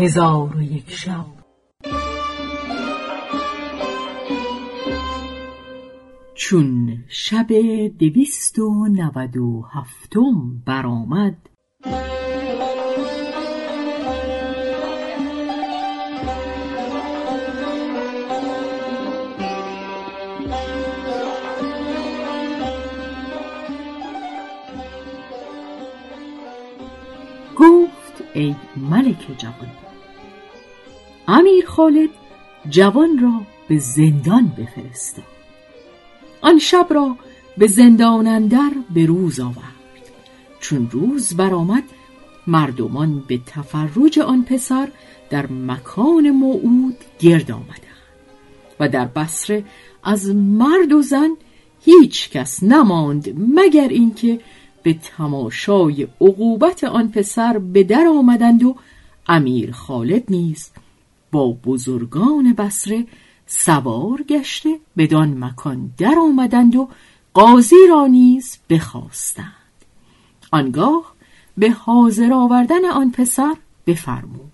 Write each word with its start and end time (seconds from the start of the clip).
هزار 0.00 0.56
و 0.56 0.62
یک 0.62 0.90
شب. 0.90 1.26
چون 6.34 7.04
شب 7.08 7.46
دویست 7.98 8.58
و 8.58 8.88
نود 8.88 9.36
و 9.36 9.64
هفتم 9.72 10.62
برآمد 10.66 11.36
گفت 27.56 28.22
ای 28.34 28.54
ملک 28.76 29.38
جوان 29.38 29.89
امیر 31.30 31.66
خالد 31.66 32.10
جوان 32.70 33.18
را 33.18 33.40
به 33.68 33.78
زندان 33.78 34.52
بفرستاد. 34.58 35.24
آن 36.40 36.58
شب 36.58 36.86
را 36.90 37.16
به 37.58 37.66
زندان 37.66 38.26
اندر 38.26 38.70
به 38.94 39.06
روز 39.06 39.40
آورد. 39.40 39.80
چون 40.60 40.88
روز 40.90 41.36
برآمد 41.36 41.82
مردمان 42.46 43.24
به 43.26 43.40
تفرج 43.46 44.18
آن 44.18 44.44
پسر 44.44 44.88
در 45.30 45.46
مکان 45.46 46.30
موعود 46.30 46.96
گرد 47.18 47.50
آمدند 47.50 47.80
و 48.80 48.88
در 48.88 49.04
بصره 49.04 49.64
از 50.04 50.34
مرد 50.34 50.92
و 50.92 51.02
زن 51.02 51.30
هیچ 51.80 52.30
کس 52.30 52.62
نماند 52.62 53.34
مگر 53.54 53.88
اینکه 53.88 54.40
به 54.82 54.94
تماشای 54.94 56.08
عقوبت 56.20 56.84
آن 56.84 57.08
پسر 57.08 57.58
به 57.58 57.82
در 57.82 58.06
آمدند 58.06 58.62
و 58.62 58.76
امیر 59.28 59.72
خالد 59.72 60.24
نیز 60.28 60.70
با 61.32 61.52
بزرگان 61.64 62.52
بسره 62.52 63.06
سوار 63.46 64.22
گشته 64.22 64.80
بدان 64.96 65.44
مکان 65.44 65.90
در 65.98 66.14
آمدند 66.18 66.76
و 66.76 66.88
قاضی 67.34 67.86
را 67.90 68.06
نیز 68.06 68.58
بخواستند. 68.70 69.52
آنگاه 70.52 71.14
به 71.58 71.70
حاضر 71.70 72.32
آوردن 72.32 72.84
آن 72.84 73.10
پسر 73.10 73.54
بفرمود. 73.86 74.50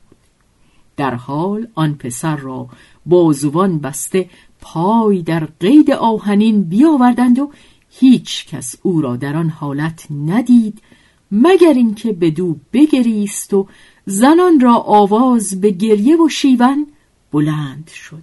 در 0.96 1.14
حال 1.14 1.68
آن 1.74 1.94
پسر 1.94 2.36
را 2.36 2.68
بازوان 3.06 3.78
بسته 3.78 4.30
پای 4.60 5.22
در 5.22 5.44
قید 5.44 5.90
آهنین 5.90 6.62
بیاوردند 6.62 7.38
و 7.38 7.50
هیچ 7.90 8.46
کس 8.46 8.74
او 8.82 9.00
را 9.00 9.16
در 9.16 9.36
آن 9.36 9.48
حالت 9.48 10.06
ندید 10.26 10.82
مگر 11.30 11.72
اینکه 11.72 12.12
بدو 12.12 12.56
بگریست 12.72 13.54
و 13.54 13.66
زنان 14.08 14.60
را 14.60 14.74
آواز 14.74 15.60
به 15.60 15.70
گریه 15.70 16.16
و 16.16 16.28
شیون 16.28 16.86
بلند 17.32 17.90
شد. 17.94 18.22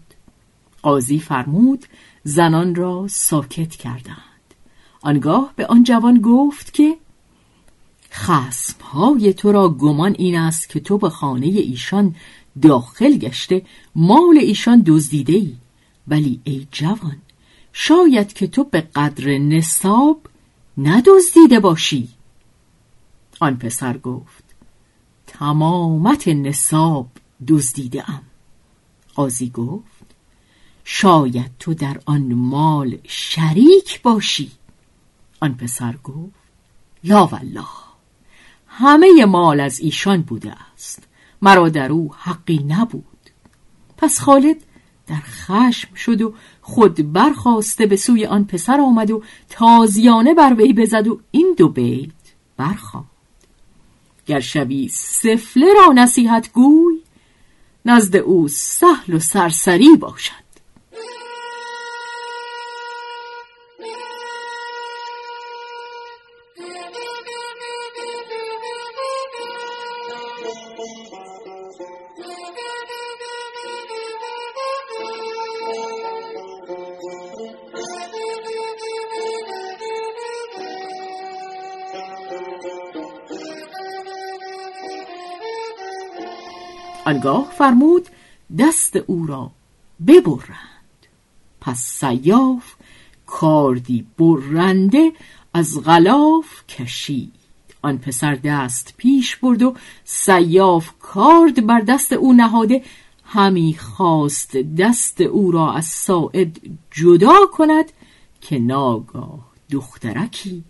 قاضی 0.81 1.19
فرمود 1.19 1.85
زنان 2.23 2.75
را 2.75 3.07
ساکت 3.09 3.75
کردند. 3.75 4.17
آنگاه 5.01 5.53
به 5.55 5.65
آن 5.65 5.83
جوان 5.83 6.21
گفت 6.21 6.73
که 6.73 6.97
خسمهای 8.11 9.33
تو 9.33 9.51
را 9.51 9.69
گمان 9.69 10.15
این 10.17 10.37
است 10.37 10.69
که 10.69 10.79
تو 10.79 10.97
به 10.97 11.09
خانه 11.09 11.45
ایشان 11.45 12.15
داخل 12.61 13.17
گشته 13.17 13.65
مال 13.95 14.37
ایشان 14.37 14.83
دزدیده 14.85 15.33
ای 15.33 15.55
ولی 16.07 16.39
ای 16.43 16.67
جوان 16.71 17.17
شاید 17.73 18.33
که 18.33 18.47
تو 18.47 18.63
به 18.63 18.81
قدر 18.81 19.37
نصاب 19.37 20.21
ندزدیده 20.77 21.59
باشی. 21.59 22.09
آن 23.39 23.57
پسر 23.57 23.97
گفت 23.97 24.42
تمامت 25.39 26.27
نصاب 26.27 27.07
دزدیده 27.47 28.09
ام 28.09 28.21
قاضی 29.15 29.49
گفت 29.49 30.15
شاید 30.83 31.51
تو 31.59 31.73
در 31.73 31.99
آن 32.05 32.33
مال 32.33 32.97
شریک 33.03 34.01
باشی. 34.01 34.51
آن 35.41 35.55
پسر 35.55 35.95
گفت 36.03 36.43
لا 37.03 37.25
والله 37.25 37.65
همه 38.67 39.25
مال 39.25 39.59
از 39.59 39.79
ایشان 39.79 40.21
بوده 40.21 40.55
است. 40.73 41.03
مرا 41.41 41.69
در 41.69 41.91
او 41.91 42.11
حقی 42.17 42.63
نبود. 42.67 43.03
پس 43.97 44.19
خالد 44.19 44.57
در 45.07 45.21
خشم 45.23 45.95
شد 45.95 46.21
و 46.21 46.33
خود 46.61 47.13
برخواسته 47.13 47.85
به 47.85 47.95
سوی 47.95 48.25
آن 48.25 48.45
پسر 48.45 48.81
آمد 48.81 49.11
و 49.11 49.23
تازیانه 49.49 50.33
بر 50.33 50.53
وی 50.53 50.73
بزد 50.73 51.07
و 51.07 51.19
این 51.31 51.55
دو 51.57 51.69
بیت 51.69 52.11
برخواند. 52.57 53.12
گر 54.25 54.39
شوی 54.39 54.87
سفله 54.91 55.67
را 55.73 55.93
نصیحت 55.93 56.53
گوی 56.53 57.01
نزد 57.85 58.15
او 58.15 58.47
سهل 58.47 59.13
و 59.13 59.19
سرسری 59.19 59.95
باشد. 59.99 60.43
آنگاه 87.05 87.51
فرمود 87.57 88.07
دست 88.59 88.95
او 88.95 89.25
را 89.27 89.51
ببرند. 90.07 91.07
پس 91.61 91.77
سیاف 91.77 92.73
کاردی 93.25 94.05
برنده 94.17 95.11
از 95.53 95.83
غلاف 95.83 96.67
کشید. 96.67 97.33
آن 97.81 97.97
پسر 97.97 98.35
دست 98.35 98.93
پیش 98.97 99.35
برد 99.35 99.61
و 99.61 99.75
سیاف 100.03 100.91
کارد 100.99 101.65
بر 101.65 101.79
دست 101.79 102.13
او 102.13 102.33
نهاده. 102.33 102.83
همی 103.23 103.73
خواست 103.73 104.57
دست 104.57 105.21
او 105.21 105.51
را 105.51 105.73
از 105.73 105.85
ساعد 105.85 106.59
جدا 106.91 107.35
کند 107.51 107.91
که 108.41 108.59
ناگاه 108.59 109.53
دخترکی 109.71 110.63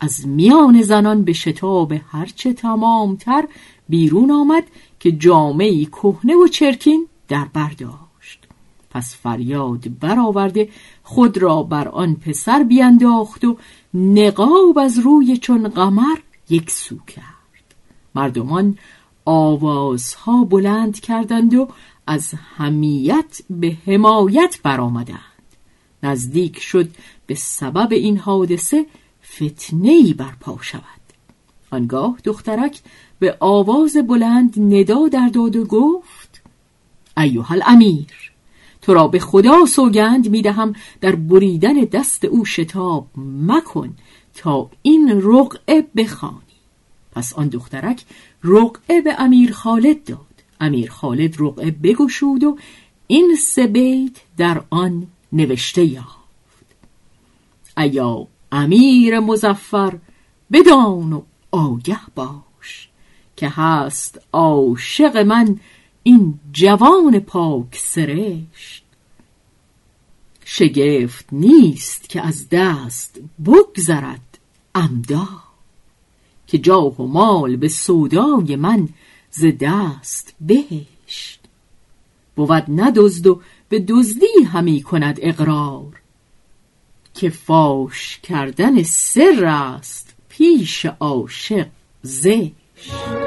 از 0.00 0.26
میان 0.26 0.82
زنان 0.82 1.22
به 1.22 1.32
شتاب 1.32 1.92
هرچه 2.10 2.52
تمامتر 2.52 3.44
بیرون 3.90 4.30
آمد 4.30 4.64
که 5.00 5.12
جامعی 5.12 5.86
کهنه 5.86 6.34
و 6.34 6.46
چرکین 6.46 7.06
در 7.28 7.44
برداشت. 7.44 8.46
پس 8.90 9.16
فریاد 9.16 9.98
برآورده 10.00 10.68
خود 11.02 11.38
را 11.38 11.62
بر 11.62 11.88
آن 11.88 12.14
پسر 12.14 12.62
بینداخت 12.62 13.44
و 13.44 13.56
نقاب 13.94 14.78
از 14.78 14.98
روی 14.98 15.36
چون 15.36 15.68
قمر 15.68 16.18
یک 16.50 16.70
سو 16.70 16.96
کرد. 17.06 17.74
مردمان 18.14 18.78
آوازها 19.24 20.44
بلند 20.44 21.00
کردند 21.00 21.54
و 21.54 21.68
از 22.06 22.34
همیت 22.56 23.42
به 23.50 23.76
حمایت 23.86 24.58
برآمدند. 24.62 25.20
نزدیک 26.02 26.58
شد 26.60 26.88
به 27.26 27.34
سبب 27.34 27.92
این 27.92 28.18
حادثه 28.18 28.86
فتنه 29.34 30.14
برپا 30.14 30.58
شود. 30.62 30.82
آنگاه 31.70 32.18
دخترک 32.24 32.80
به 33.20 33.36
آواز 33.40 33.96
بلند 33.96 34.54
ندا 34.58 35.08
در 35.08 35.28
داد 35.28 35.56
و 35.56 35.64
گفت 35.64 36.42
ایوه 37.16 37.52
الامیر 37.52 38.30
تو 38.82 38.94
را 38.94 39.08
به 39.08 39.18
خدا 39.18 39.66
سوگند 39.66 40.28
می‌دهم 40.28 40.72
در 41.00 41.14
بریدن 41.14 41.74
دست 41.74 42.24
او 42.24 42.44
شتاب 42.44 43.06
مکن 43.46 43.94
تا 44.34 44.70
این 44.82 45.22
رقعه 45.24 45.86
بخوانی. 45.96 46.36
پس 47.12 47.32
آن 47.32 47.48
دخترک 47.48 48.04
رقعه 48.44 49.00
به 49.00 49.14
امیر 49.18 49.52
خالد 49.52 50.04
داد. 50.04 50.18
امیر 50.60 50.90
خالد 50.90 51.40
رقعه 51.40 51.70
بگشود 51.70 52.44
و 52.44 52.56
این 53.06 53.36
سه 53.40 53.66
بیت 53.66 54.16
در 54.36 54.62
آن 54.70 55.06
نوشته 55.32 55.84
یافت. 55.84 56.66
ایا 57.78 58.26
امیر 58.52 59.18
مزفر 59.18 59.98
بدان 60.52 61.12
و 61.12 61.22
آگه 61.50 62.00
باش. 62.14 62.49
که 63.40 63.48
هست 63.48 64.20
عاشق 64.32 65.16
من 65.16 65.60
این 66.02 66.40
جوان 66.52 67.20
پاک 67.20 67.76
سرشت. 67.76 68.84
شگفت 70.44 71.26
نیست 71.32 72.08
که 72.08 72.26
از 72.26 72.48
دست 72.50 73.20
بگذرد 73.46 74.38
عمدا 74.74 75.28
که 76.46 76.58
جاه 76.58 77.00
و 77.00 77.06
مال 77.06 77.56
به 77.56 77.68
سودای 77.68 78.56
من 78.56 78.88
ز 79.30 79.44
دست 79.60 80.34
بهشت. 80.40 81.40
بود 82.36 82.64
ندزد 82.68 83.26
و 83.26 83.40
به 83.68 83.80
دزدی 83.80 84.42
همی 84.52 84.82
کند 84.82 85.18
اقرار 85.22 86.00
که 87.14 87.30
فاش 87.30 88.20
کردن 88.22 88.82
سر 88.82 89.44
است 89.44 90.14
پیش 90.28 90.86
عاشق 90.86 91.66
زشت. 92.02 93.19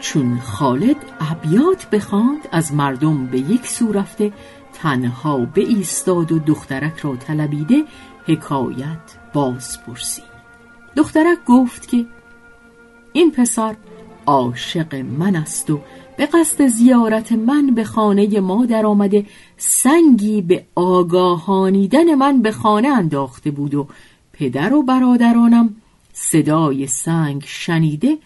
چون 0.00 0.40
خالد 0.40 0.96
ابیات 1.20 1.90
بخواند 1.90 2.48
از 2.52 2.74
مردم 2.74 3.26
به 3.26 3.38
یک 3.38 3.66
سو 3.66 3.92
رفته 3.92 4.32
تنها 4.72 5.38
به 5.38 5.60
ایستاد 5.60 6.32
و 6.32 6.38
دخترک 6.38 6.98
را 6.98 7.16
طلبیده 7.16 7.84
حکایت 8.26 9.16
باز 9.34 9.78
پرسید 9.86 10.36
دخترک 10.96 11.38
گفت 11.46 11.88
که 11.88 12.06
این 13.12 13.30
پسر 13.30 13.76
عاشق 14.26 14.94
من 14.94 15.36
است 15.36 15.70
و 15.70 15.80
به 16.16 16.26
قصد 16.26 16.66
زیارت 16.66 17.32
من 17.32 17.66
به 17.66 17.84
خانه 17.84 18.40
ما 18.40 18.66
در 18.66 18.86
آمده 18.86 19.26
سنگی 19.56 20.42
به 20.42 20.64
آگاهانیدن 20.74 22.14
من 22.14 22.42
به 22.42 22.52
خانه 22.52 22.88
انداخته 22.88 23.50
بود 23.50 23.74
و 23.74 23.88
پدر 24.32 24.74
و 24.74 24.82
برادرانم 24.82 25.76
صدای 26.12 26.86
سنگ 26.86 27.42
شنیده 27.46 28.18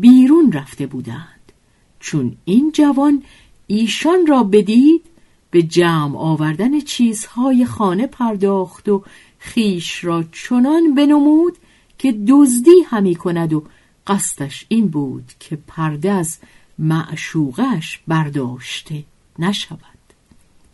بیرون 0.00 0.52
رفته 0.52 0.86
بودند. 0.86 1.52
چون 2.00 2.36
این 2.44 2.72
جوان 2.74 3.22
ایشان 3.66 4.26
را 4.26 4.42
بدید 4.42 5.02
به 5.50 5.62
جمع 5.62 6.18
آوردن 6.18 6.80
چیزهای 6.80 7.64
خانه 7.64 8.06
پرداخت 8.06 8.88
و 8.88 9.04
خیش 9.38 10.04
را 10.04 10.24
چنان 10.32 10.94
بنمود 10.94 11.58
که 11.98 12.12
دزدی 12.28 12.80
همی 12.86 13.14
کند 13.14 13.52
و 13.52 13.64
قصدش 14.06 14.66
این 14.68 14.88
بود 14.88 15.32
که 15.40 15.58
پرده 15.66 16.10
از 16.10 16.38
معشوقش 16.78 18.00
برداشته 18.08 19.04
نشود. 19.38 19.78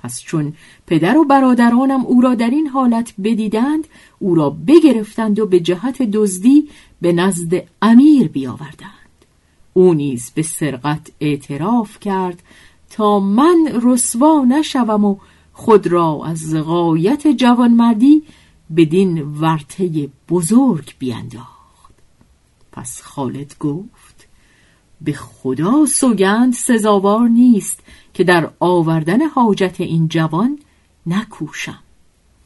پس 0.02 0.20
چون 0.22 0.52
پدر 0.86 1.16
و 1.16 1.24
برادرانم 1.24 2.06
او 2.06 2.20
را 2.20 2.34
در 2.34 2.50
این 2.50 2.66
حالت 2.66 3.14
بدیدند 3.24 3.86
او 4.18 4.34
را 4.34 4.50
بگرفتند 4.50 5.38
و 5.38 5.46
به 5.46 5.60
جهت 5.60 6.02
دزدی 6.02 6.68
به 7.00 7.12
نزد 7.12 7.62
امیر 7.82 8.28
بیاوردند. 8.28 8.99
او 9.72 9.94
نیز 9.94 10.30
به 10.34 10.42
سرقت 10.42 11.10
اعتراف 11.20 12.00
کرد 12.00 12.42
تا 12.90 13.20
من 13.20 13.80
رسوا 13.82 14.44
نشوم 14.44 15.04
و 15.04 15.16
خود 15.52 15.86
را 15.86 16.22
از 16.26 16.54
غایت 16.54 17.26
جوانمردی 17.26 18.22
بدین 18.76 19.22
ورته 19.22 20.08
بزرگ 20.28 20.94
بینداخت. 20.98 21.94
پس 22.72 23.02
خالد 23.02 23.58
گفت 23.58 24.28
به 25.00 25.12
خدا 25.12 25.86
سوگند 25.86 26.52
سزاوار 26.52 27.28
نیست 27.28 27.80
که 28.14 28.24
در 28.24 28.50
آوردن 28.60 29.26
حاجت 29.26 29.80
این 29.80 30.08
جوان 30.08 30.58
نکوشم. 31.06 31.82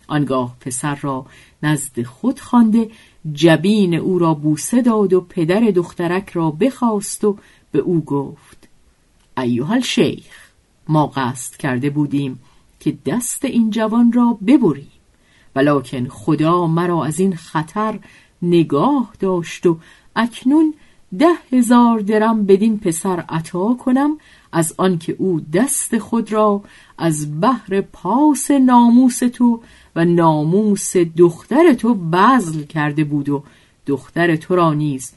آنگاه 0.08 0.56
پسر 0.60 0.94
را 0.94 1.26
نزد 1.62 2.02
خود 2.02 2.40
خوانده 2.40 2.90
جبین 3.32 3.94
او 3.94 4.18
را 4.18 4.34
بوسه 4.34 4.82
داد 4.82 5.12
و 5.12 5.20
پدر 5.20 5.60
دخترک 5.60 6.30
را 6.30 6.50
بخواست 6.50 7.24
و 7.24 7.38
به 7.72 7.78
او 7.78 8.04
گفت 8.04 8.68
ایوه 9.38 9.80
شیخ 9.80 10.50
ما 10.88 11.06
قصد 11.06 11.56
کرده 11.56 11.90
بودیم 11.90 12.38
که 12.80 12.98
دست 13.06 13.44
این 13.44 13.70
جوان 13.70 14.12
را 14.12 14.38
ببریم 14.46 14.90
ولکن 15.56 16.08
خدا 16.08 16.66
مرا 16.66 17.04
از 17.04 17.20
این 17.20 17.36
خطر 17.36 17.98
نگاه 18.42 19.12
داشت 19.20 19.66
و 19.66 19.78
اکنون 20.16 20.74
ده 21.18 21.34
هزار 21.52 22.00
درم 22.00 22.46
بدین 22.46 22.78
پسر 22.78 23.20
عطا 23.20 23.74
کنم 23.74 24.18
از 24.52 24.74
آنکه 24.78 25.16
او 25.18 25.40
دست 25.40 25.98
خود 25.98 26.32
را 26.32 26.62
از 26.98 27.40
بحر 27.40 27.80
پاس 27.80 28.50
ناموس 28.50 29.18
تو 29.18 29.60
و 29.96 30.05
ناموس 30.05 30.96
دختر 30.96 31.73
تو 31.73 31.94
بذل 31.94 32.62
کرده 32.62 33.05
بود 33.05 33.29
و 33.29 33.44
دختر 33.87 34.37
تو 34.37 34.55
را 34.55 34.75
نیز 34.75 35.12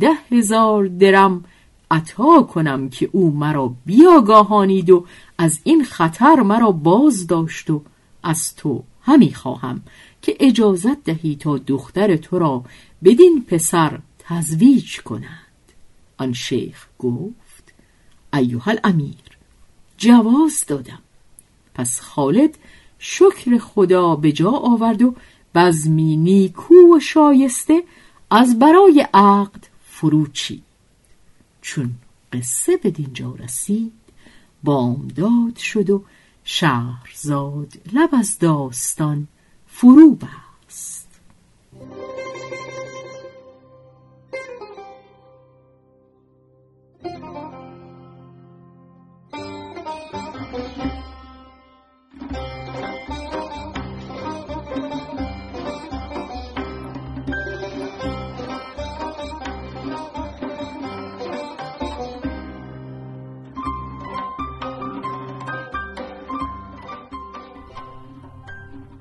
ده 0.00 0.14
هزار 0.30 0.86
درم 0.86 1.44
عطا 1.90 2.42
کنم 2.42 2.88
که 2.88 3.08
او 3.12 3.30
مرا 3.30 3.74
بیاگاهانید 3.86 4.90
و 4.90 5.06
از 5.38 5.60
این 5.64 5.84
خطر 5.84 6.34
مرا 6.34 6.70
باز 6.70 7.26
داشت 7.26 7.70
و 7.70 7.82
از 8.22 8.56
تو 8.56 8.82
همی 9.02 9.34
خواهم 9.34 9.82
که 10.22 10.36
اجازت 10.40 11.04
دهی 11.04 11.36
تا 11.36 11.58
دختر 11.58 12.16
تو 12.16 12.38
را 12.38 12.64
بدین 13.04 13.44
پسر 13.48 13.98
تزویج 14.18 15.00
کند. 15.00 15.46
آن 16.18 16.32
شیخ 16.32 16.86
گفت 16.98 17.74
ایوه 18.34 18.68
الامیر 18.68 19.14
جواز 19.96 20.64
دادم. 20.68 20.98
پس 21.74 22.00
خالد 22.00 22.58
شکر 22.98 23.58
خدا 23.58 24.16
به 24.16 24.32
جا 24.32 24.50
آورد 24.50 25.02
و 25.02 25.14
بزمی 25.54 26.16
نیکو 26.16 26.74
و 26.74 27.00
شایسته 27.00 27.82
از 28.30 28.58
برای 28.58 29.06
عقد 29.14 29.66
فروچی. 29.88 30.62
چون 31.62 31.94
قصه 32.32 32.76
به 32.76 32.90
دینجا 32.90 33.34
رسید 33.34 33.92
بامداد 34.64 35.56
شد 35.56 35.90
و 35.90 36.04
شهرزاد 36.44 37.72
لب 37.92 38.10
از 38.12 38.38
داستان 38.38 39.28
فرو 39.66 40.14
بست. 40.14 41.08